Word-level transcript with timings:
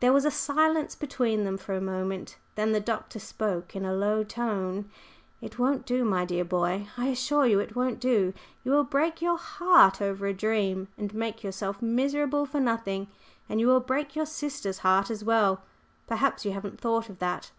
There 0.00 0.10
was 0.14 0.24
a 0.24 0.30
silence 0.30 0.94
between 0.94 1.44
them 1.44 1.58
for 1.58 1.74
a 1.76 1.82
moment, 1.82 2.38
then 2.54 2.72
the 2.72 2.80
Doctor 2.80 3.18
spoke 3.18 3.76
in 3.76 3.84
a 3.84 3.92
low 3.92 4.24
tone: 4.24 4.88
"It 5.42 5.58
won't 5.58 5.84
do, 5.84 6.02
my 6.02 6.24
dear 6.24 6.46
boy, 6.46 6.86
I 6.96 7.08
assure 7.08 7.44
you 7.44 7.60
it 7.60 7.76
won't 7.76 8.00
do! 8.00 8.32
You 8.64 8.72
will 8.72 8.84
break 8.84 9.20
your 9.20 9.36
heart 9.36 10.00
over 10.00 10.26
a 10.26 10.32
dream, 10.32 10.88
and 10.96 11.12
make 11.12 11.44
yourself 11.44 11.82
miserable 11.82 12.46
for 12.46 12.58
nothing. 12.58 13.08
And 13.50 13.60
you 13.60 13.66
will 13.66 13.80
break 13.80 14.16
your 14.16 14.24
sister's 14.24 14.78
heart 14.78 15.10
as 15.10 15.22
well; 15.22 15.62
perhaps 16.06 16.46
you 16.46 16.52
haven't 16.52 16.80
thought 16.80 17.10
of 17.10 17.18
that?" 17.18 17.50